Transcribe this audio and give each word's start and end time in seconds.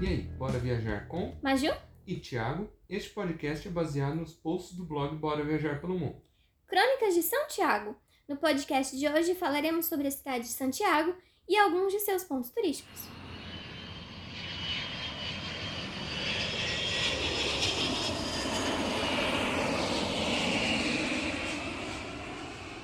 E 0.00 0.06
aí, 0.06 0.22
bora 0.38 0.58
viajar 0.58 1.06
com 1.08 1.36
Maju? 1.42 1.72
e 2.06 2.16
Tiago? 2.18 2.68
Este 2.88 3.10
podcast 3.10 3.68
é 3.68 3.70
baseado 3.70 4.16
nos 4.16 4.32
posts 4.32 4.74
do 4.76 4.84
blog 4.84 5.14
Bora 5.16 5.44
Viajar 5.44 5.80
pelo 5.80 5.98
Mundo. 5.98 6.20
Crônicas 6.66 7.14
de 7.14 7.22
São 7.22 7.46
Tiago. 7.46 7.94
No 8.26 8.36
podcast 8.36 8.96
de 8.98 9.06
hoje 9.06 9.34
falaremos 9.34 9.86
sobre 9.86 10.08
a 10.08 10.10
cidade 10.10 10.44
de 10.44 10.50
Santiago 10.50 11.14
e 11.48 11.56
alguns 11.56 11.92
de 11.92 12.00
seus 12.00 12.24
pontos 12.24 12.50
turísticos. 12.50 13.08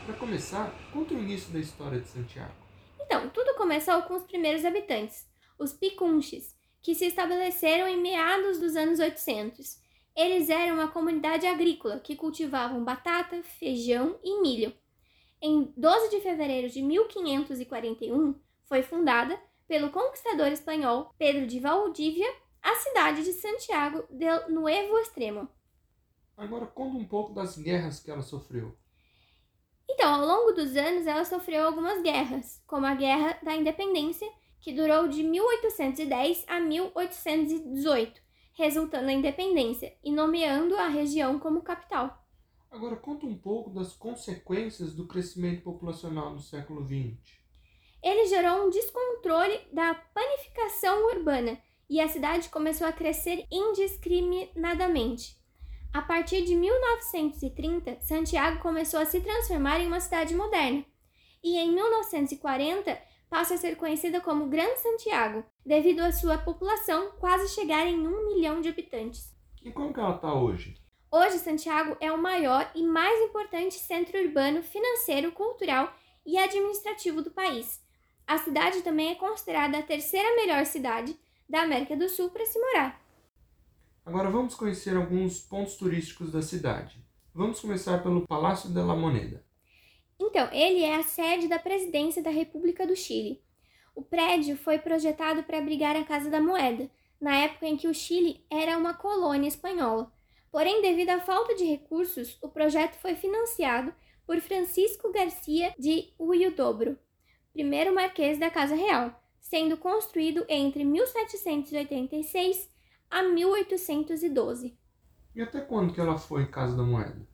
Para 0.05 0.15
começar, 0.17 0.73
conta 0.93 1.15
o 1.15 1.19
início 1.19 1.53
da 1.53 1.59
história 1.59 1.99
de 1.99 2.09
Santiago. 2.09 2.55
Então, 3.01 3.29
tudo 3.31 3.57
começou 3.57 4.03
com 4.03 4.15
os 4.15 4.23
primeiros 4.25 4.65
habitantes, 4.65 5.27
os 5.59 5.73
Picunches, 5.73 6.56
que 6.87 6.95
se 6.95 7.07
estabeleceram 7.07 7.89
em 7.89 8.01
meados 8.01 8.61
dos 8.61 8.77
anos 8.77 9.01
800. 9.01 9.77
Eles 10.15 10.49
eram 10.49 10.75
uma 10.75 10.87
comunidade 10.87 11.45
agrícola 11.45 11.99
que 11.99 12.15
cultivavam 12.15 12.85
batata, 12.85 13.43
feijão 13.43 14.17
e 14.23 14.41
milho. 14.41 14.73
Em 15.43 15.75
12 15.77 16.11
de 16.11 16.21
fevereiro 16.21 16.69
de 16.69 16.81
1541, 16.83 18.41
foi 18.67 18.85
fundada 18.85 19.37
pelo 19.67 19.91
conquistador 19.91 20.47
espanhol 20.47 21.13
Pedro 21.19 21.45
de 21.45 21.59
Valdívia 21.59 22.33
a 22.63 22.77
cidade 22.77 23.25
de 23.25 23.33
Santiago 23.33 24.05
del 24.09 24.49
Nuevo 24.49 24.97
Extremo. 25.01 25.49
Agora 26.37 26.67
conta 26.67 26.99
um 26.99 27.05
pouco 27.05 27.35
das 27.35 27.59
guerras 27.59 27.99
que 27.99 28.13
ela 28.13 28.23
sofreu. 28.23 28.79
Então, 29.91 30.15
ao 30.15 30.25
longo 30.25 30.53
dos 30.53 30.77
anos, 30.77 31.05
ela 31.05 31.25
sofreu 31.25 31.67
algumas 31.67 32.01
guerras, 32.01 32.63
como 32.65 32.87
a 32.87 32.95
Guerra 32.95 33.41
da 33.43 33.57
Independência, 33.57 34.29
que 34.67 34.73
durou 34.73 35.07
de 35.07 35.23
1810 35.23 36.43
a 36.49 36.59
1818, 36.59 38.21
resultando 38.53 39.07
na 39.07 39.13
independência 39.13 39.97
e 40.03 40.11
nomeando 40.11 40.75
a 40.75 40.89
região 40.89 41.39
como 41.39 41.63
capital. 41.63 42.27
Agora 42.69 42.97
conta 42.97 43.27
um 43.27 43.39
pouco 43.39 43.71
das 43.71 43.93
consequências 43.93 44.93
do 44.93 45.07
crescimento 45.07 45.63
populacional 45.63 46.33
no 46.33 46.41
século 46.41 46.85
XX. 46.85 47.17
Ele 48.03 48.27
gerou 48.27 48.67
um 48.67 48.69
descontrole 48.69 49.57
da 49.73 49.95
panificação 49.95 51.15
urbana 51.15 51.57
e 51.89 52.01
a 52.01 52.09
cidade 52.09 52.49
começou 52.49 52.89
a 52.89 52.93
crescer 52.93 53.47
indiscriminadamente. 53.49 55.41
A 55.95 56.03
partir 56.03 56.45
de 56.45 56.57
1930, 56.57 58.01
Santiago 58.01 58.61
começou 58.61 58.99
a 58.99 59.07
se 59.07 59.21
transformar 59.21 59.79
em 59.79 59.87
uma 59.87 60.01
cidade 60.01 60.35
moderna, 60.35 60.85
e 61.41 61.57
em 61.57 61.73
1940 61.73 63.16
passa 63.29 63.55
a 63.55 63.59
ser 63.59 63.77
conhecida 63.77 64.21
como 64.21 64.49
Grande 64.49 64.81
Santiago, 64.81 65.45
devido 65.65 66.01
à 66.01 66.13
sua 66.13 66.39
população 66.39 67.13
quase 67.19 67.49
chegar 67.55 67.87
em 67.87 68.07
um 68.07 68.27
milhão 68.27 68.61
de 68.61 68.69
habitantes. 68.69 69.35
E 69.65 69.73
como 69.73 69.93
que 69.93 70.01
ela 70.01 70.15
está 70.15 70.33
hoje? 70.33 70.77
Hoje, 71.11 71.39
Santiago 71.39 71.97
é 72.01 72.13
o 72.13 72.21
maior 72.21 72.71
e 72.75 72.83
mais 72.83 73.21
importante 73.23 73.75
centro 73.75 74.19
urbano, 74.19 74.63
financeiro, 74.63 75.33
cultural 75.33 75.93
e 76.25 76.37
administrativo 76.37 77.23
do 77.23 77.31
país. 77.31 77.81
A 78.27 78.39
cidade 78.39 78.83
também 78.83 79.13
é 79.13 79.15
considerada 79.15 79.79
a 79.79 79.83
terceira 79.83 80.35
melhor 80.35 80.67
cidade 80.67 81.17
da 81.49 81.63
América 81.63 81.97
do 81.97 82.09
Sul 82.09 82.31
para 82.31 82.45
se 82.45 82.59
morar. 82.59 83.01
Agora 84.05 84.29
vamos 84.31 84.55
conhecer 84.55 84.97
alguns 84.97 85.39
pontos 85.41 85.77
turísticos 85.77 86.33
da 86.33 86.43
cidade. 86.43 87.05
Vamos 87.33 87.61
começar 87.61 88.03
pelo 88.03 88.27
Palácio 88.27 88.71
de 88.71 88.83
la 88.83 88.97
Moneda. 88.97 89.46
Então, 90.19 90.49
ele 90.53 90.83
é 90.83 90.97
a 90.97 91.03
sede 91.03 91.49
da 91.49 91.59
presidência 91.59 92.23
da 92.23 92.31
República 92.31 92.87
do 92.87 92.97
Chile. 92.97 93.43
O 93.95 94.03
prédio 94.03 94.57
foi 94.57 94.79
projetado 94.79 95.43
para 95.43 95.59
abrigar 95.59 95.97
a 95.97 96.05
Casa 96.05 96.31
da 96.31 96.41
Moeda, 96.41 96.91
na 97.21 97.37
época 97.37 97.67
em 97.67 97.77
que 97.77 97.89
o 97.89 97.95
Chile 97.95 98.45
era 98.51 98.77
uma 98.77 98.95
colônia 98.95 99.49
espanhola. 99.49 100.13
Porém, 100.51 100.83
devido 100.83 101.11
à 101.11 101.21
falta 101.21 101.55
de 101.55 101.65
recursos, 101.65 102.39
o 102.43 102.49
projeto 102.49 102.95
foi 102.97 103.15
financiado 103.15 103.95
por 104.27 104.41
Francisco 104.41 105.13
Garcia 105.13 105.75
de 105.79 106.13
Huidobro, 106.19 106.99
primeiro 107.53 107.95
marquês 107.95 108.39
da 108.39 108.51
Casa 108.51 108.75
Real, 108.75 109.23
sendo 109.41 109.77
construído 109.77 110.45
entre 110.49 110.85
1786 110.85 112.69
a 113.11 113.23
1812. 113.23 114.77
E 115.35 115.43
até 115.43 115.61
quando 115.61 115.93
que 115.95 116.01
ela 116.01 116.19
foi 116.19 116.47
Casa 116.47 116.77
da 116.77 116.83
Moeda? 116.83 117.27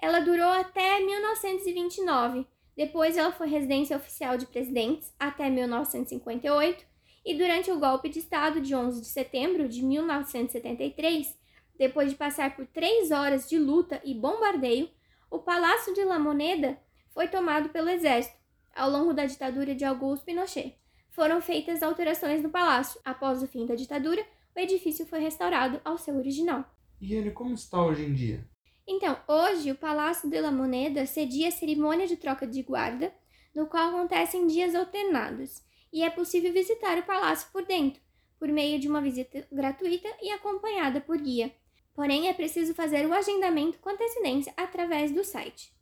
Ela 0.00 0.20
durou 0.20 0.48
até 0.48 1.00
1929. 1.00 2.46
Depois 2.76 3.16
ela 3.16 3.32
foi 3.32 3.48
residência 3.48 3.96
oficial 3.96 4.36
de 4.36 4.46
presidentes 4.46 5.14
até 5.18 5.48
1958 5.48 6.84
e 7.24 7.34
durante 7.34 7.70
o 7.70 7.78
golpe 7.78 8.08
de 8.08 8.18
Estado 8.18 8.60
de 8.60 8.74
11 8.74 9.00
de 9.00 9.06
setembro 9.06 9.68
de 9.68 9.82
1973, 9.82 11.38
depois 11.78 12.10
de 12.10 12.16
passar 12.16 12.54
por 12.54 12.66
três 12.66 13.10
horas 13.10 13.48
de 13.48 13.58
luta 13.58 14.00
e 14.04 14.12
bombardeio, 14.12 14.90
o 15.30 15.38
Palácio 15.38 15.94
de 15.94 16.04
La 16.04 16.18
Moneda 16.18 16.78
foi 17.12 17.28
tomado 17.28 17.70
pelo 17.70 17.88
exército 17.88 18.36
ao 18.74 18.90
longo 18.90 19.14
da 19.14 19.24
ditadura 19.24 19.74
de 19.74 19.84
Augusto 19.84 20.24
Pinochet. 20.24 20.76
Foram 21.10 21.40
feitas 21.40 21.82
alterações 21.82 22.42
no 22.42 22.50
palácio. 22.50 23.00
Após 23.04 23.42
o 23.42 23.46
fim 23.46 23.66
da 23.66 23.76
ditadura, 23.76 24.24
o 24.54 24.58
edifício 24.58 25.06
foi 25.06 25.20
restaurado 25.20 25.80
ao 25.84 25.96
seu 25.96 26.16
original. 26.16 26.64
E 27.00 27.14
ele 27.14 27.30
como 27.30 27.54
está 27.54 27.84
hoje 27.84 28.04
em 28.04 28.12
dia? 28.12 28.44
Então, 28.86 29.18
hoje 29.26 29.70
o 29.70 29.76
Palácio 29.76 30.28
de 30.28 30.38
la 30.40 30.50
Moneda 30.50 31.06
cedia 31.06 31.48
a 31.48 31.52
cerimônia 31.52 32.06
de 32.06 32.16
troca 32.16 32.46
de 32.46 32.62
guarda, 32.62 33.12
no 33.54 33.66
qual 33.66 33.88
acontece 33.88 34.36
em 34.36 34.46
dias 34.46 34.74
alternados, 34.74 35.62
e 35.90 36.02
é 36.02 36.10
possível 36.10 36.52
visitar 36.52 36.98
o 36.98 37.04
palácio 37.04 37.48
por 37.52 37.64
dentro, 37.64 38.02
por 38.38 38.48
meio 38.48 38.78
de 38.78 38.88
uma 38.88 39.00
visita 39.00 39.46
gratuita 39.50 40.08
e 40.20 40.30
acompanhada 40.30 41.00
por 41.00 41.16
guia. 41.16 41.54
Porém, 41.94 42.28
é 42.28 42.34
preciso 42.34 42.74
fazer 42.74 43.06
o 43.06 43.14
agendamento 43.14 43.78
com 43.78 43.88
antecedência 43.88 44.52
através 44.56 45.12
do 45.12 45.24
site. 45.24 45.72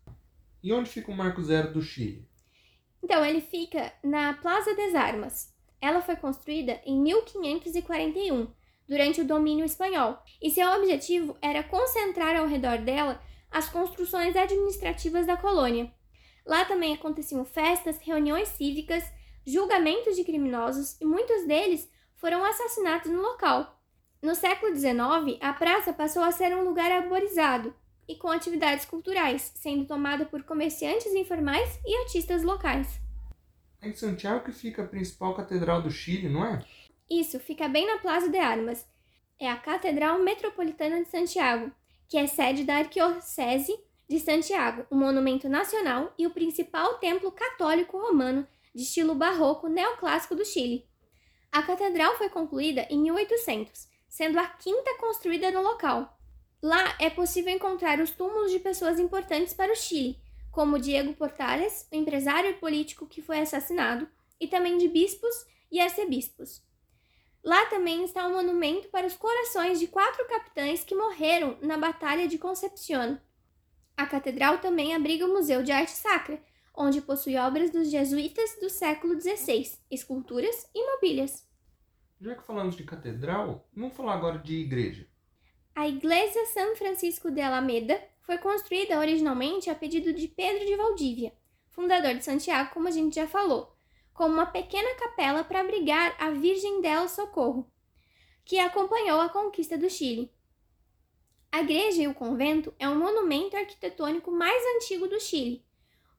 E 0.62 0.72
onde 0.72 0.91
fica 0.91 1.10
o 1.10 1.16
Marco 1.16 1.42
Zero 1.42 1.72
do 1.72 1.82
Chile? 1.82 2.28
Então, 3.02 3.24
ele 3.24 3.41
fica 3.41 3.92
na 4.04 4.34
Plaza 4.34 4.76
das 4.76 4.94
Armas. 4.94 5.52
Ela 5.80 6.00
foi 6.02 6.14
construída 6.14 6.80
em 6.84 7.00
1541 7.00 8.46
durante 8.88 9.20
o 9.20 9.25
domínio 9.25 9.65
espanhol, 9.65 10.19
e 10.41 10.50
seu 10.50 10.69
objetivo 10.70 11.37
era 11.41 11.62
concentrar 11.62 12.37
ao 12.37 12.47
redor 12.47 12.78
dela 12.78 13.20
as 13.50 13.69
construções 13.69 14.37
administrativas 14.37 15.26
da 15.26 15.37
colônia. 15.37 15.93
Lá 16.44 16.65
também 16.65 16.94
aconteciam 16.94 17.44
festas, 17.44 17.98
reuniões 18.00 18.48
cívicas, 18.48 19.04
julgamentos 19.47 20.16
de 20.16 20.25
criminosos 20.25 21.00
e 21.00 21.04
muitos 21.04 21.47
deles 21.47 21.91
foram 22.16 22.44
assassinados 22.44 23.10
no 23.10 23.21
local. 23.21 23.81
No 24.22 24.34
século 24.34 24.75
XIX, 24.75 25.38
a 25.41 25.53
praça 25.53 25.92
passou 25.92 26.22
a 26.22 26.31
ser 26.31 26.56
um 26.56 26.62
lugar 26.62 26.91
arborizado 26.91 27.75
e 28.09 28.16
com 28.16 28.28
atividades 28.28 28.84
culturais, 28.84 29.53
sendo 29.56 29.84
tomada 29.84 30.25
por 30.25 30.42
comerciantes 30.42 31.12
informais 31.15 31.81
e 31.84 31.97
artistas 32.03 32.42
locais. 32.42 33.00
É 33.81 33.88
em 33.88 33.94
Santiago 33.94 34.44
que 34.44 34.53
fica 34.53 34.82
a 34.82 34.87
principal 34.87 35.34
catedral 35.34 35.82
do 35.82 35.91
Chile, 35.91 36.28
não 36.28 36.44
é? 36.44 36.65
Isso 37.12 37.38
fica 37.38 37.68
bem 37.68 37.86
na 37.86 37.98
Plaza 37.98 38.30
de 38.30 38.38
Armas. 38.38 38.88
É 39.38 39.46
a 39.46 39.56
Catedral 39.58 40.18
Metropolitana 40.20 41.02
de 41.02 41.10
Santiago, 41.10 41.70
que 42.08 42.16
é 42.16 42.26
sede 42.26 42.64
da 42.64 42.76
Arquidiocese 42.76 43.78
de 44.08 44.18
Santiago, 44.18 44.86
um 44.90 44.96
monumento 44.96 45.46
nacional 45.46 46.14
e 46.16 46.26
o 46.26 46.30
principal 46.30 46.94
templo 46.94 47.30
católico 47.30 47.98
romano 47.98 48.48
de 48.74 48.82
estilo 48.84 49.14
barroco 49.14 49.68
neoclássico 49.68 50.34
do 50.34 50.42
Chile. 50.42 50.88
A 51.52 51.62
catedral 51.62 52.16
foi 52.16 52.30
concluída 52.30 52.86
em 52.88 52.98
1800, 53.02 53.88
sendo 54.08 54.38
a 54.38 54.46
quinta 54.46 54.96
construída 54.96 55.50
no 55.50 55.60
local. 55.60 56.18
Lá 56.62 56.96
é 56.98 57.10
possível 57.10 57.52
encontrar 57.52 58.00
os 58.00 58.10
túmulos 58.10 58.50
de 58.50 58.58
pessoas 58.58 58.98
importantes 58.98 59.52
para 59.52 59.70
o 59.70 59.76
Chile, 59.76 60.18
como 60.50 60.78
Diego 60.78 61.12
Portales, 61.12 61.86
o 61.92 61.94
empresário 61.94 62.53
e 62.53 62.54
político 62.54 63.06
que 63.06 63.20
foi 63.20 63.41
assassinado, 63.41 64.08
e 64.41 64.48
também 64.48 64.78
de 64.78 64.88
bispos 64.88 65.44
e 65.70 65.78
arcebispos. 65.78 66.72
Lá 67.44 67.66
também 67.66 68.04
está 68.04 68.27
um 68.27 68.34
monumento 68.34 68.89
para 68.89 69.06
os 69.06 69.16
corações 69.16 69.80
de 69.80 69.89
quatro 69.89 70.24
capitães 70.28 70.84
que 70.84 70.94
morreram 70.94 71.59
na 71.60 71.77
Batalha 71.77 72.28
de 72.28 72.39
Concepción. 72.39 73.18
A 73.97 74.06
catedral 74.06 74.59
também 74.59 74.94
abriga 74.94 75.27
o 75.27 75.33
Museu 75.33 75.62
de 75.62 75.72
Arte 75.72 75.91
Sacra, 75.91 76.41
onde 76.74 77.00
possui 77.00 77.36
obras 77.36 77.71
dos 77.71 77.91
jesuítas 77.91 78.56
do 78.60 78.71
século 78.71 79.21
XVI, 79.21 79.78
esculturas 79.91 80.71
e 80.74 80.92
mobílias. 80.92 81.47
Já 82.21 82.36
que 82.36 82.47
falamos 82.47 82.77
de 82.77 82.84
catedral, 82.84 83.68
vamos 83.74 83.97
falar 83.97 84.15
agora 84.15 84.39
de 84.39 84.54
igreja. 84.54 85.09
A 85.74 85.89
Igreja 85.89 86.47
San 86.54 86.77
Francisco 86.77 87.30
de 87.30 87.41
Alameda 87.41 88.00
foi 88.21 88.39
construída 88.39 88.98
originalmente 88.98 89.68
a 89.68 89.74
pedido 89.74 90.12
de 90.12 90.28
Pedro 90.28 90.65
de 90.65 90.77
Valdívia, 90.77 91.33
fundador 91.71 92.15
de 92.15 92.24
Santiago, 92.24 92.71
como 92.72 92.86
a 92.86 92.91
gente 92.92 93.16
já 93.16 93.27
falou, 93.27 93.72
como 94.12 94.34
uma 94.34 94.47
pequena 94.47 94.97
capela 94.97 95.44
para 95.44 95.60
abrigar 95.60 96.16
a 96.18 96.30
Virgem 96.30 96.80
del 96.80 97.09
Socorro, 97.09 97.70
que 98.44 98.59
acompanhou 98.59 99.20
a 99.20 99.28
conquista 99.28 99.78
do 99.78 99.88
Chile. 99.88 100.32
A 101.50 101.60
igreja 101.60 102.03
e 102.03 102.09
o 102.09 102.14
convento 102.14 102.74
é 102.78 102.88
o 102.88 102.97
monumento 102.97 103.56
arquitetônico 103.56 104.30
mais 104.30 104.62
antigo 104.76 105.06
do 105.06 105.20
Chile. 105.20 105.62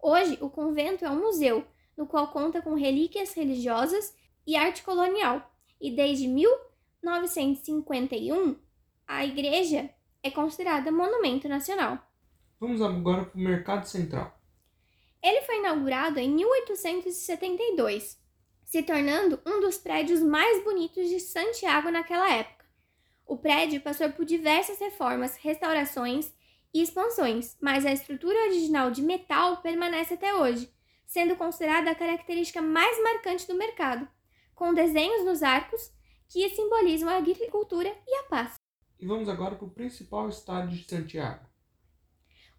Hoje, 0.01 0.37
o 0.41 0.49
convento 0.49 1.05
é 1.05 1.09
um 1.09 1.19
museu, 1.19 1.65
no 1.97 2.05
qual 2.05 2.27
conta 2.27 2.61
com 2.61 2.75
relíquias 2.75 3.33
religiosas 3.33 4.15
e 4.45 4.55
arte 4.55 4.83
colonial, 4.83 5.51
e 5.79 5.89
desde 5.91 6.27
1951, 6.27 8.55
a 9.07 9.25
igreja 9.25 9.89
é 10.21 10.29
considerada 10.29 10.91
monumento 10.91 11.49
nacional. 11.49 11.97
Vamos 12.59 12.79
agora 12.81 13.25
para 13.25 13.37
o 13.37 13.43
Mercado 13.43 13.85
Central. 13.85 14.37
Ele 15.23 15.41
foi 15.43 15.59
inaugurado 15.59 16.19
em 16.19 16.29
1872, 16.29 18.21
se 18.65 18.83
tornando 18.83 19.39
um 19.45 19.61
dos 19.61 19.77
prédios 19.77 20.21
mais 20.21 20.61
bonitos 20.65 21.07
de 21.07 21.21
Santiago 21.21 21.89
naquela 21.89 22.29
época. 22.29 22.65
O 23.25 23.37
prédio 23.37 23.79
passou 23.79 24.11
por 24.11 24.25
diversas 24.25 24.77
reformas, 24.79 25.37
restaurações 25.37 26.33
e 26.73 26.81
expansões, 26.81 27.55
mas 27.61 27.85
a 27.85 27.93
estrutura 27.93 28.37
original 28.47 28.91
de 28.91 29.01
metal 29.01 29.61
permanece 29.61 30.15
até 30.15 30.35
hoje, 30.35 30.69
sendo 31.05 31.37
considerada 31.37 31.91
a 31.91 31.95
característica 31.95 32.61
mais 32.61 33.01
marcante 33.01 33.47
do 33.47 33.55
mercado, 33.55 34.05
com 34.53 34.73
desenhos 34.73 35.23
nos 35.23 35.41
arcos 35.41 35.89
que 36.27 36.49
simbolizam 36.49 37.07
a 37.07 37.17
agricultura 37.17 37.95
e 38.05 38.15
a 38.17 38.23
paz. 38.23 38.55
E 38.99 39.05
vamos 39.05 39.29
agora 39.29 39.55
para 39.55 39.67
o 39.67 39.71
principal 39.71 40.27
estádio 40.27 40.77
de 40.77 40.83
Santiago. 40.83 41.45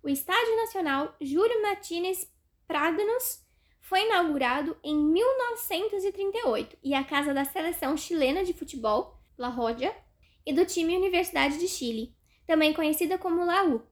O 0.03 0.09
Estádio 0.09 0.57
Nacional 0.57 1.15
Júlio 1.21 1.63
Martínez 1.63 2.31
Prádanos 2.67 3.43
foi 3.81 4.07
inaugurado 4.07 4.77
em 4.83 4.97
1938 4.97 6.77
e 6.83 6.95
é 6.95 6.97
a 6.97 7.05
casa 7.05 7.35
da 7.35 7.45
seleção 7.45 7.97
chilena 7.97 8.45
de 8.45 8.53
futebol, 8.53 9.19
La 9.37 9.49
Roja, 9.49 9.95
e 10.47 10.53
do 10.53 10.65
time 10.65 10.97
Universidade 10.97 11.59
de 11.59 11.69
Chile, 11.69 12.15
também 12.47 12.73
conhecida 12.73 13.19
como 13.19 13.45
Laú. 13.45 13.83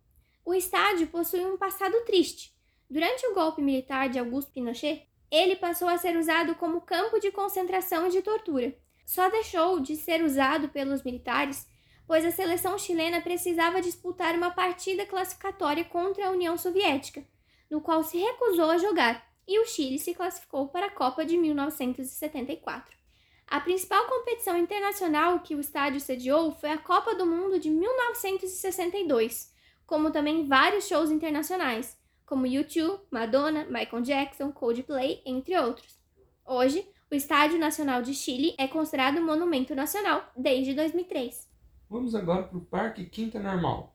O 0.44 0.54
estádio 0.54 1.06
possui 1.06 1.44
um 1.44 1.56
passado 1.56 1.98
triste. 2.04 2.52
Durante 2.90 3.26
o 3.26 3.34
golpe 3.34 3.62
militar 3.62 4.08
de 4.08 4.18
Augusto 4.18 4.52
Pinochet, 4.52 5.06
ele 5.30 5.56
passou 5.56 5.88
a 5.88 5.96
ser 5.96 6.16
usado 6.16 6.54
como 6.56 6.82
campo 6.82 7.18
de 7.18 7.30
concentração 7.30 8.06
e 8.06 8.10
de 8.10 8.22
tortura. 8.22 8.76
Só 9.06 9.30
deixou 9.30 9.80
de 9.80 9.96
ser 9.96 10.22
usado 10.22 10.68
pelos 10.68 11.02
militares 11.02 11.66
pois 12.06 12.24
a 12.24 12.30
seleção 12.30 12.78
chilena 12.78 13.20
precisava 13.20 13.80
disputar 13.80 14.34
uma 14.34 14.50
partida 14.50 15.06
classificatória 15.06 15.84
contra 15.84 16.26
a 16.26 16.30
União 16.30 16.56
Soviética, 16.58 17.24
no 17.72 17.80
qual 17.80 18.04
se 18.04 18.18
recusou 18.18 18.68
a 18.68 18.76
jogar, 18.76 19.26
e 19.48 19.58
o 19.58 19.64
Chile 19.64 19.98
se 19.98 20.12
classificou 20.12 20.68
para 20.68 20.88
a 20.88 20.90
Copa 20.90 21.24
de 21.24 21.38
1974. 21.38 22.94
A 23.48 23.60
principal 23.60 24.06
competição 24.06 24.58
internacional 24.58 25.40
que 25.40 25.54
o 25.54 25.60
estádio 25.60 25.98
sediou 25.98 26.52
foi 26.52 26.68
a 26.68 26.76
Copa 26.76 27.14
do 27.14 27.24
Mundo 27.24 27.58
de 27.58 27.70
1962, 27.70 29.50
como 29.86 30.10
também 30.10 30.46
vários 30.46 30.86
shows 30.86 31.10
internacionais, 31.10 31.98
como 32.26 32.44
U2, 32.44 33.00
Madonna, 33.10 33.64
Michael 33.64 34.02
Jackson, 34.02 34.52
Coldplay, 34.52 35.22
entre 35.24 35.58
outros. 35.58 35.98
Hoje, 36.44 36.86
o 37.10 37.14
Estádio 37.14 37.58
Nacional 37.58 38.02
de 38.02 38.12
Chile 38.12 38.54
é 38.58 38.68
considerado 38.68 39.22
monumento 39.22 39.74
nacional 39.74 40.30
desde 40.36 40.74
2003. 40.74 41.50
Vamos 41.88 42.14
agora 42.14 42.42
para 42.42 42.58
o 42.58 42.66
Parque 42.66 43.06
Quinta 43.06 43.40
Normal. 43.40 43.94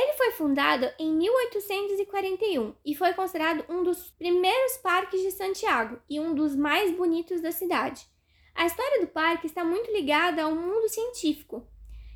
Ele 0.00 0.12
foi 0.12 0.30
fundado 0.30 0.88
em 0.96 1.12
1841 1.12 2.72
e 2.84 2.94
foi 2.94 3.12
considerado 3.14 3.64
um 3.68 3.82
dos 3.82 4.10
primeiros 4.12 4.76
parques 4.76 5.20
de 5.20 5.32
Santiago 5.32 5.98
e 6.08 6.20
um 6.20 6.36
dos 6.36 6.54
mais 6.54 6.96
bonitos 6.96 7.40
da 7.40 7.50
cidade. 7.50 8.06
A 8.54 8.64
história 8.64 9.00
do 9.00 9.08
parque 9.08 9.48
está 9.48 9.64
muito 9.64 9.90
ligada 9.90 10.44
ao 10.44 10.54
mundo 10.54 10.88
científico 10.88 11.66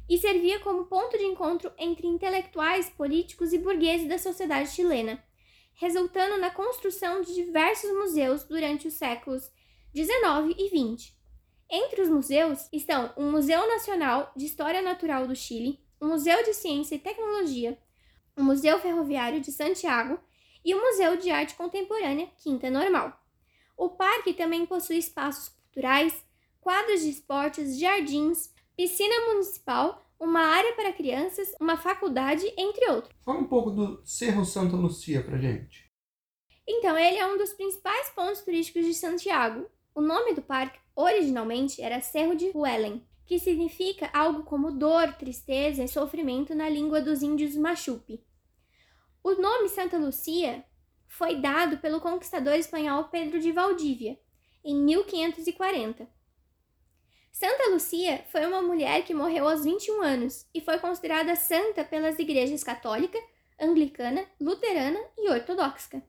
e 0.09 0.17
servia 0.17 0.61
como 0.61 0.85
ponto 0.85 1.19
de 1.19 1.25
encontro 1.25 1.73
entre 1.77 2.07
intelectuais, 2.07 2.89
políticos 2.89 3.53
e 3.53 3.59
burgueses 3.59 4.09
da 4.09 4.17
sociedade 4.17 4.71
chilena, 4.71 5.21
resultando 5.75 6.39
na 6.39 6.51
construção 6.51 7.21
de 7.21 7.35
diversos 7.35 7.91
museus 7.91 8.45
durante 8.45 8.87
os 8.87 8.95
séculos 8.95 9.51
19 9.93 10.55
e 10.57 10.69
20. 10.69 11.19
Entre 11.69 12.01
os 12.01 12.09
museus 12.09 12.69
estão 12.73 13.13
o 13.17 13.25
Museu 13.25 13.67
Nacional 13.67 14.31
de 14.37 14.47
História 14.47 14.83
Natural 14.83 15.27
do 15.27 15.35
Chile, 15.35 15.82
o 16.03 16.07
Museu 16.07 16.43
de 16.43 16.53
Ciência 16.53 16.97
e 16.97 16.99
Tecnologia, 16.99 17.79
o 18.37 18.43
Museu 18.43 18.77
Ferroviário 18.81 19.41
de 19.41 19.53
Santiago 19.53 20.19
e 20.65 20.75
o 20.75 20.81
Museu 20.81 21.17
de 21.17 21.31
Arte 21.31 21.55
Contemporânea 21.55 22.29
Quinta 22.39 22.69
Normal. 22.69 23.17
O 23.77 23.89
parque 23.89 24.35
também 24.35 24.67
possui 24.67 24.97
espaços 24.97 25.51
culturais, 25.51 26.25
quadros 26.61 27.03
de 27.03 27.11
esportes, 27.11 27.79
jardins, 27.79 28.53
piscina 28.77 29.15
municipal, 29.29 30.05
uma 30.19 30.41
área 30.41 30.73
para 30.75 30.93
crianças, 30.93 31.55
uma 31.61 31.77
faculdade, 31.77 32.53
entre 32.59 32.91
outros. 32.91 33.15
Fala 33.25 33.39
um 33.39 33.47
pouco 33.47 33.71
do 33.71 34.03
Cerro 34.05 34.45
Santa 34.45 34.75
Lucia 34.75 35.23
pra 35.23 35.39
gente. 35.39 35.89
Então, 36.67 36.99
ele 36.99 37.19
é 37.19 37.27
um 37.27 37.39
dos 37.39 37.53
principais 37.53 38.11
pontos 38.11 38.43
turísticos 38.43 38.85
de 38.85 38.95
Santiago. 38.95 39.71
O 39.95 40.01
nome 40.01 40.35
do 40.35 40.43
parque 40.43 40.81
Originalmente 40.97 41.81
era 41.81 42.01
Cerro 42.01 42.35
de 42.35 42.51
Huelen, 42.53 43.07
que 43.33 43.39
significa 43.39 44.11
algo 44.13 44.43
como 44.43 44.71
dor, 44.71 45.15
tristeza 45.15 45.83
e 45.83 45.89
sofrimento 45.89 46.55
na 46.55 46.69
língua 46.69 47.01
dos 47.01 47.23
índios 47.23 47.57
Machupi. 47.57 48.23
O 49.25 49.33
nome 49.37 49.71
Santa 49.71 49.97
Lucia 49.97 50.63
foi 51.09 51.41
dado 51.41 51.79
pelo 51.79 51.99
conquistador 51.99 52.53
espanhol 52.57 53.05
Pedro 53.05 53.41
de 53.41 53.51
Valdívia, 53.51 54.21
em 54.63 54.77
1540. 54.77 56.07
Santa 57.33 57.71
Lucia 57.71 58.23
foi 58.31 58.45
uma 58.45 58.61
mulher 58.61 59.03
que 59.03 59.15
morreu 59.15 59.49
aos 59.49 59.65
21 59.65 60.03
anos 60.03 60.47
e 60.55 60.61
foi 60.61 60.79
considerada 60.79 61.35
santa 61.35 61.83
pelas 61.83 62.19
igrejas 62.19 62.63
católica, 62.63 63.19
anglicana, 63.59 64.27
luterana 64.39 65.01
e 65.17 65.31
ortodoxa. 65.31 66.03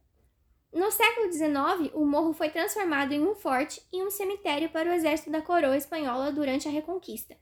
No 0.74 0.90
século 0.90 1.32
XIX, 1.32 1.94
o 1.94 2.04
morro 2.04 2.34
foi 2.34 2.50
transformado 2.50 3.12
em 3.12 3.22
um 3.22 3.36
forte 3.36 3.80
e 3.94 4.02
um 4.02 4.10
cemitério 4.10 4.70
para 4.70 4.90
o 4.90 4.94
exército 4.94 5.30
da 5.30 5.40
coroa 5.40 5.78
espanhola 5.78 6.32
durante 6.32 6.68
a 6.68 6.72
Reconquista. 6.72 7.38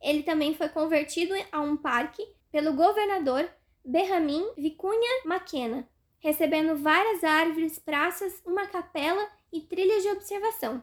Ele 0.00 0.22
também 0.22 0.54
foi 0.54 0.70
convertido 0.70 1.34
a 1.52 1.60
um 1.60 1.76
parque 1.76 2.22
pelo 2.50 2.72
governador 2.72 3.46
Benjamin 3.84 4.50
Vicunha 4.56 5.22
Maquena, 5.26 5.86
recebendo 6.20 6.74
várias 6.74 7.22
árvores, 7.22 7.78
praças, 7.78 8.40
uma 8.46 8.66
capela 8.66 9.28
e 9.52 9.60
trilhas 9.60 10.02
de 10.02 10.08
observação. 10.08 10.82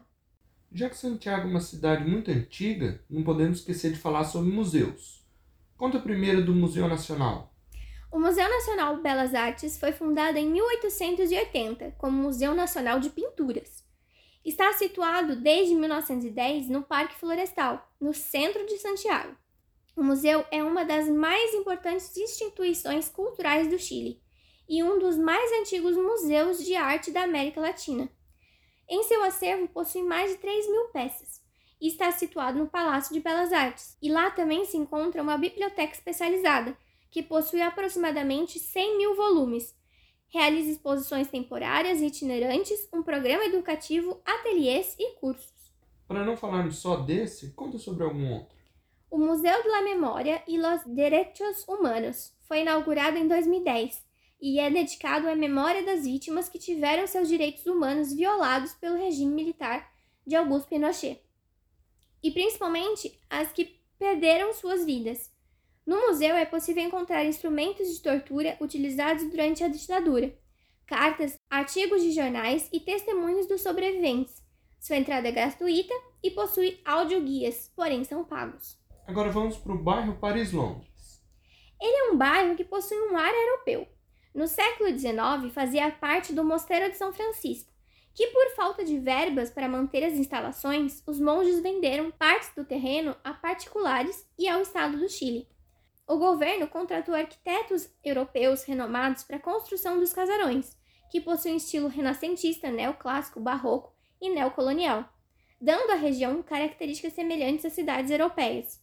Já 0.72 0.88
que 0.88 0.96
Santiago 0.96 1.48
é 1.48 1.50
uma 1.50 1.60
cidade 1.60 2.08
muito 2.08 2.30
antiga, 2.30 3.04
não 3.10 3.24
podemos 3.24 3.58
esquecer 3.58 3.92
de 3.92 3.98
falar 3.98 4.24
sobre 4.24 4.52
museus. 4.52 5.26
Conta 5.76 5.98
primeiro 5.98 6.44
do 6.44 6.54
Museu 6.54 6.86
Nacional. 6.86 7.51
O 8.12 8.18
Museu 8.18 8.46
Nacional 8.46 8.98
Belas 8.98 9.34
Artes 9.34 9.78
foi 9.78 9.90
fundado 9.90 10.36
em 10.36 10.46
1880 10.50 11.94
como 11.96 12.22
Museu 12.22 12.54
Nacional 12.54 13.00
de 13.00 13.08
Pinturas. 13.08 13.82
Está 14.44 14.70
situado 14.74 15.34
desde 15.36 15.74
1910 15.74 16.68
no 16.68 16.82
Parque 16.82 17.18
Florestal, 17.18 17.90
no 17.98 18.12
centro 18.12 18.66
de 18.66 18.76
Santiago. 18.76 19.34
O 19.96 20.02
museu 20.02 20.44
é 20.50 20.62
uma 20.62 20.84
das 20.84 21.08
mais 21.08 21.54
importantes 21.54 22.14
instituições 22.14 23.08
culturais 23.08 23.68
do 23.68 23.78
Chile 23.78 24.20
e 24.68 24.82
um 24.82 24.98
dos 24.98 25.16
mais 25.16 25.50
antigos 25.62 25.96
museus 25.96 26.62
de 26.62 26.76
arte 26.76 27.10
da 27.10 27.22
América 27.22 27.62
Latina. 27.62 28.10
Em 28.90 29.02
seu 29.04 29.22
acervo 29.24 29.68
possui 29.68 30.02
mais 30.02 30.30
de 30.30 30.36
3 30.36 30.68
mil 30.70 30.88
peças 30.88 31.40
e 31.80 31.88
está 31.88 32.12
situado 32.12 32.58
no 32.58 32.68
Palácio 32.68 33.14
de 33.14 33.20
Belas 33.20 33.54
Artes. 33.54 33.96
E 34.02 34.12
lá 34.12 34.30
também 34.30 34.66
se 34.66 34.76
encontra 34.76 35.22
uma 35.22 35.38
biblioteca 35.38 35.94
especializada 35.94 36.76
que 37.12 37.22
possui 37.22 37.60
aproximadamente 37.60 38.58
100 38.58 38.98
mil 38.98 39.14
volumes. 39.14 39.76
Realiza 40.28 40.70
exposições 40.70 41.28
temporárias 41.28 42.00
e 42.00 42.06
itinerantes, 42.06 42.88
um 42.92 43.02
programa 43.02 43.44
educativo, 43.44 44.20
ateliês 44.24 44.96
e 44.98 45.14
cursos. 45.16 45.52
Para 46.08 46.24
não 46.24 46.36
falarmos 46.36 46.78
só 46.78 46.96
desse, 46.96 47.52
conta 47.52 47.78
sobre 47.78 48.02
algum 48.02 48.32
outro. 48.32 48.56
O 49.10 49.18
Museu 49.18 49.62
de 49.62 49.68
la 49.68 49.82
Memória 49.82 50.42
e 50.48 50.58
los 50.58 50.82
Derechos 50.86 51.68
Humanos 51.68 52.34
foi 52.48 52.62
inaugurado 52.62 53.18
em 53.18 53.28
2010 53.28 54.02
e 54.40 54.58
é 54.58 54.70
dedicado 54.70 55.28
à 55.28 55.36
memória 55.36 55.84
das 55.84 56.04
vítimas 56.04 56.48
que 56.48 56.58
tiveram 56.58 57.06
seus 57.06 57.28
direitos 57.28 57.64
humanos 57.66 58.12
violados 58.12 58.72
pelo 58.72 58.96
regime 58.96 59.32
militar 59.32 59.92
de 60.26 60.34
Augusto 60.34 60.68
Pinochet, 60.68 61.22
e 62.22 62.30
principalmente 62.30 63.20
as 63.28 63.52
que 63.52 63.80
perderam 63.98 64.52
suas 64.52 64.84
vidas. 64.84 65.31
No 65.84 66.08
museu 66.08 66.36
é 66.36 66.44
possível 66.44 66.82
encontrar 66.82 67.24
instrumentos 67.24 67.88
de 67.88 68.00
tortura 68.00 68.56
utilizados 68.60 69.28
durante 69.28 69.64
a 69.64 69.68
ditadura, 69.68 70.32
cartas, 70.86 71.38
artigos 71.50 72.02
de 72.02 72.12
jornais 72.12 72.68
e 72.72 72.78
testemunhos 72.78 73.48
dos 73.48 73.62
sobreviventes. 73.62 74.42
Sua 74.78 74.96
entrada 74.96 75.28
é 75.28 75.32
gratuita 75.32 75.94
e 76.22 76.30
possui 76.30 76.80
audioguias, 76.84 77.72
porém 77.74 78.04
são 78.04 78.24
pagos. 78.24 78.78
Agora 79.06 79.30
vamos 79.30 79.56
para 79.56 79.72
o 79.72 79.78
bairro 79.78 80.18
Paris-Londres. 80.18 81.22
Ele 81.80 81.96
é 81.96 82.12
um 82.12 82.16
bairro 82.16 82.54
que 82.54 82.64
possui 82.64 82.98
um 82.98 83.16
ar 83.16 83.32
europeu. 83.34 83.88
No 84.32 84.46
século 84.46 84.96
XIX, 84.96 85.52
fazia 85.52 85.90
parte 85.90 86.32
do 86.32 86.44
Mosteiro 86.44 86.90
de 86.90 86.96
São 86.96 87.12
Francisco, 87.12 87.72
que, 88.14 88.28
por 88.28 88.54
falta 88.54 88.84
de 88.84 88.98
verbas 88.98 89.50
para 89.50 89.68
manter 89.68 90.04
as 90.04 90.14
instalações, 90.14 91.02
os 91.06 91.18
monges 91.18 91.60
venderam 91.60 92.10
partes 92.12 92.50
do 92.54 92.64
terreno 92.64 93.16
a 93.24 93.34
particulares 93.34 94.26
e 94.38 94.48
ao 94.48 94.62
Estado 94.62 94.96
do 94.96 95.08
Chile. 95.08 95.48
O 96.12 96.18
governo 96.18 96.68
contratou 96.68 97.14
arquitetos 97.14 97.88
europeus 98.04 98.64
renomados 98.64 99.24
para 99.24 99.36
a 99.36 99.40
construção 99.40 99.98
dos 99.98 100.12
casarões, 100.12 100.76
que 101.10 101.22
possuem 101.22 101.56
estilo 101.56 101.88
renascentista, 101.88 102.70
neoclássico, 102.70 103.40
barroco 103.40 103.94
e 104.20 104.28
neocolonial. 104.28 105.08
dando 105.58 105.90
à 105.90 105.94
região 105.94 106.42
características 106.42 107.14
semelhantes 107.14 107.64
às 107.64 107.72
cidades 107.72 108.10
europeias. 108.10 108.78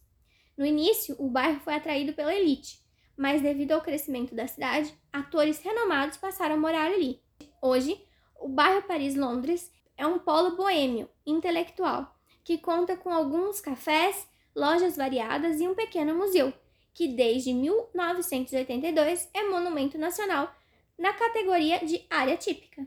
No 0.58 0.66
início, 0.66 1.14
o 1.20 1.30
bairro 1.30 1.60
foi 1.60 1.74
atraído 1.74 2.14
pela 2.14 2.34
elite, 2.34 2.80
mas 3.16 3.40
devido 3.40 3.72
ao 3.72 3.80
crescimento 3.80 4.34
da 4.34 4.48
cidade, 4.48 4.92
atores 5.12 5.60
renomados 5.60 6.16
passaram 6.16 6.56
a 6.56 6.58
morar 6.58 6.90
ali. 6.90 7.22
Hoje, 7.62 8.04
o 8.40 8.48
bairro 8.48 8.82
Paris-Londres 8.88 9.70
é 9.96 10.04
um 10.04 10.18
polo 10.18 10.56
boêmio, 10.56 11.08
intelectual, 11.24 12.12
que 12.42 12.58
conta 12.58 12.96
com 12.96 13.12
alguns 13.12 13.60
cafés, 13.60 14.28
lojas 14.52 14.96
variadas 14.96 15.60
e 15.60 15.68
um 15.68 15.76
pequeno 15.76 16.16
museu, 16.16 16.52
que 16.92 17.08
desde 17.08 17.52
1982 17.52 19.28
é 19.32 19.48
monumento 19.48 19.98
nacional 19.98 20.54
na 20.98 21.12
categoria 21.12 21.84
de 21.84 22.04
área 22.10 22.36
típica. 22.36 22.86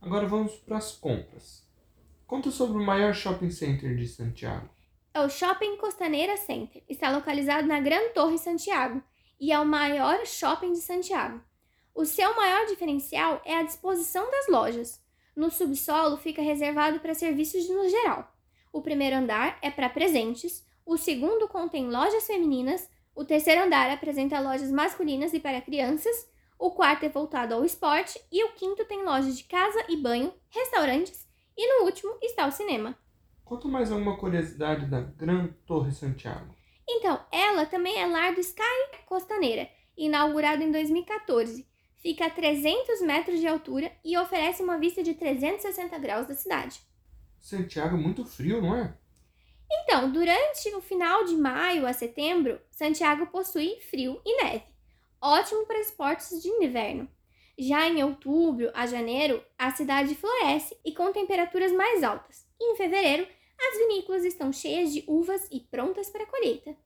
Agora 0.00 0.26
vamos 0.26 0.56
para 0.56 0.78
as 0.78 0.92
compras. 0.92 1.66
Conta 2.26 2.50
sobre 2.50 2.82
o 2.82 2.84
maior 2.84 3.14
shopping 3.14 3.50
center 3.50 3.96
de 3.96 4.06
Santiago. 4.06 4.68
É 5.14 5.20
o 5.20 5.28
Shopping 5.28 5.76
Costaneira 5.76 6.36
Center. 6.36 6.82
Está 6.88 7.10
localizado 7.10 7.66
na 7.66 7.80
Gran 7.80 8.10
Torre 8.14 8.38
Santiago 8.38 9.02
e 9.40 9.52
é 9.52 9.58
o 9.58 9.64
maior 9.64 10.24
shopping 10.26 10.72
de 10.72 10.80
Santiago. 10.80 11.40
O 11.94 12.04
seu 12.04 12.34
maior 12.36 12.66
diferencial 12.66 13.42
é 13.44 13.56
a 13.56 13.62
disposição 13.62 14.30
das 14.30 14.46
lojas. 14.48 15.02
No 15.34 15.50
subsolo 15.50 16.16
fica 16.16 16.42
reservado 16.42 17.00
para 17.00 17.14
serviços 17.14 17.68
no 17.68 17.88
geral. 17.88 18.32
O 18.72 18.82
primeiro 18.82 19.16
andar 19.16 19.58
é 19.62 19.70
para 19.70 19.88
presentes, 19.88 20.64
o 20.84 20.96
segundo 20.96 21.48
contém 21.48 21.90
lojas 21.90 22.26
femininas, 22.26 22.88
o 23.18 23.24
terceiro 23.24 23.64
andar 23.64 23.90
apresenta 23.90 24.38
lojas 24.38 24.70
masculinas 24.70 25.34
e 25.34 25.40
para 25.40 25.60
crianças, 25.60 26.30
o 26.56 26.70
quarto 26.70 27.04
é 27.04 27.08
voltado 27.08 27.52
ao 27.52 27.64
esporte 27.64 28.16
e 28.30 28.44
o 28.44 28.52
quinto 28.52 28.84
tem 28.84 29.04
lojas 29.04 29.36
de 29.36 29.42
casa 29.42 29.84
e 29.88 29.96
banho, 29.96 30.32
restaurantes 30.48 31.26
e 31.56 31.66
no 31.66 31.84
último 31.84 32.16
está 32.22 32.46
o 32.46 32.52
cinema. 32.52 32.96
Conta 33.44 33.66
mais 33.66 33.90
alguma 33.90 34.16
curiosidade 34.16 34.86
da 34.86 35.00
Gran 35.00 35.48
Torre 35.66 35.90
Santiago. 35.90 36.54
Então, 36.88 37.20
ela 37.32 37.66
também 37.66 38.00
é 38.00 38.06
lar 38.06 38.34
do 38.34 38.40
Sky 38.40 38.62
Costaneira, 39.04 39.68
inaugurado 39.96 40.62
em 40.62 40.70
2014. 40.70 41.66
Fica 41.96 42.26
a 42.26 42.30
300 42.30 43.00
metros 43.00 43.40
de 43.40 43.48
altura 43.48 43.90
e 44.04 44.16
oferece 44.16 44.62
uma 44.62 44.78
vista 44.78 45.02
de 45.02 45.14
360 45.14 45.98
graus 45.98 46.28
da 46.28 46.34
cidade. 46.34 46.80
Santiago 47.40 47.96
é 47.96 48.00
muito 48.00 48.24
frio, 48.24 48.62
não 48.62 48.76
é? 48.76 48.96
Então, 49.70 50.10
durante 50.10 50.74
o 50.74 50.80
final 50.80 51.24
de 51.24 51.36
maio 51.36 51.86
a 51.86 51.92
setembro, 51.92 52.60
Santiago 52.70 53.26
possui 53.26 53.80
frio 53.82 54.20
e 54.24 54.42
neve, 54.42 54.64
ótimo 55.20 55.66
para 55.66 55.80
esportes 55.80 56.42
de 56.42 56.48
inverno. 56.48 57.08
Já 57.58 57.88
em 57.88 58.02
outubro 58.04 58.70
a 58.72 58.86
janeiro, 58.86 59.44
a 59.58 59.70
cidade 59.70 60.14
floresce 60.14 60.78
e 60.84 60.94
com 60.94 61.12
temperaturas 61.12 61.72
mais 61.72 62.02
altas. 62.02 62.46
E 62.58 62.72
em 62.72 62.76
fevereiro, 62.76 63.26
as 63.60 63.78
vinícolas 63.78 64.24
estão 64.24 64.52
cheias 64.52 64.92
de 64.92 65.04
uvas 65.08 65.48
e 65.50 65.60
prontas 65.60 66.08
para 66.08 66.22
a 66.22 66.26
colheita. 66.26 66.76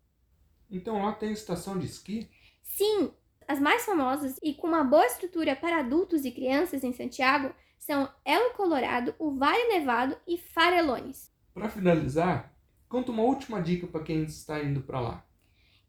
Então 0.71 1.05
lá 1.05 1.13
tem 1.13 1.33
estação 1.33 1.79
de 1.79 1.87
esqui? 1.87 2.31
Sim, 2.63 3.13
as 3.47 3.61
mais 3.61 3.85
famosas 3.85 4.39
e 4.43 4.55
com 4.55 4.67
uma 4.67 4.83
boa 4.83 5.05
estrutura 5.05 5.55
para 5.55 5.81
adultos 5.81 6.25
e 6.25 6.33
crianças 6.33 6.83
em 6.83 6.93
Santiago 6.93 7.55
são 7.79 8.09
El 8.25 8.53
Colorado, 8.53 9.15
o 9.19 9.37
Vale 9.37 9.65
Nevado 9.69 10.17
e 10.27 10.39
Farellones. 10.39 11.31
Para 11.53 11.69
finalizar, 11.69 12.52
Conta 12.93 13.11
uma 13.11 13.23
última 13.23 13.63
dica 13.63 13.87
para 13.87 14.03
quem 14.03 14.23
está 14.25 14.63
indo 14.63 14.83
para 14.83 15.01
lá. 15.01 15.27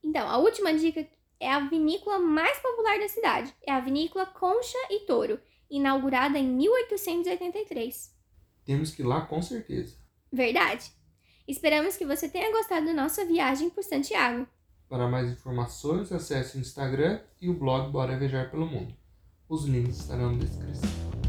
Então, 0.02 0.26
a 0.26 0.38
última 0.38 0.74
dica 0.74 1.06
é 1.38 1.52
a 1.52 1.60
vinícola 1.60 2.18
mais 2.18 2.58
popular 2.60 2.98
da 2.98 3.10
cidade. 3.10 3.54
É 3.68 3.74
a 3.74 3.82
vinícola 3.82 4.26
Concha 4.26 4.78
e 4.90 5.02
Toro, 5.02 5.38
inaugurada 5.70 6.40
em 6.40 6.48
1883. 6.48 8.10
Temos 8.64 8.92
que 8.92 9.02
ir 9.02 9.06
lá 9.06 9.20
com 9.20 9.42
certeza. 9.42 9.98
Verdade. 10.32 10.94
Esperamos 11.46 11.98
que 11.98 12.06
você 12.06 12.30
tenha 12.30 12.54
gostado 12.54 12.86
da 12.86 12.94
nossa 12.94 13.26
viagem 13.26 13.70
por 13.70 13.84
Santiago. 13.84 14.48
Para 14.88 15.10
mais 15.10 15.30
informações, 15.30 16.10
acesse 16.10 16.58
o 16.58 16.62
Instagram 16.62 17.20
e 17.42 17.50
o 17.50 17.54
blog 17.54 17.92
Bora 17.92 18.18
Viajar 18.18 18.50
pelo 18.50 18.66
Mundo. 18.66 18.96
Os 19.50 19.66
links 19.66 20.00
estarão 20.00 20.32
na 20.32 20.38
descrição. 20.38 21.23